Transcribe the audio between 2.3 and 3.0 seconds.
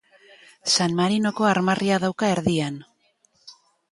erdian.